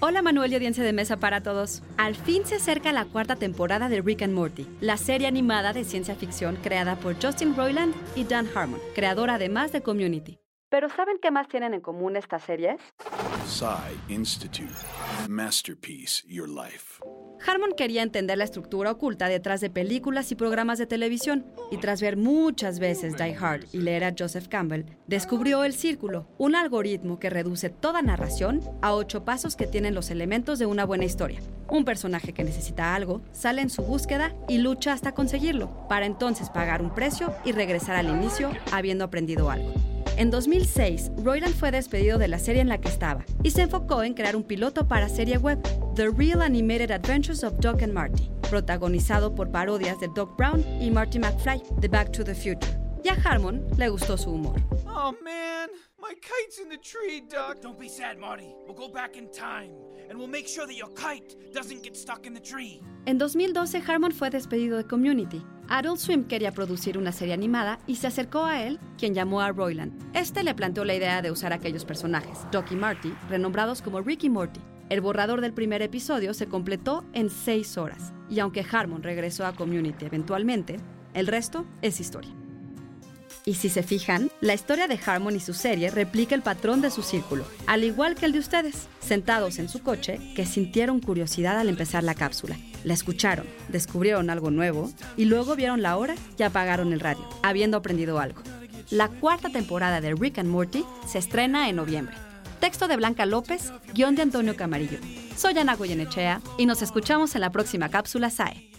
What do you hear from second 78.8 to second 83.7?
regresó a Community eventualmente, el resto es historia. Y si